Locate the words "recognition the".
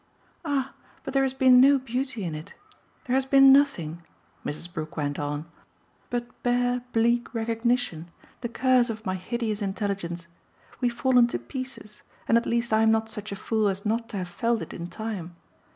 7.35-8.49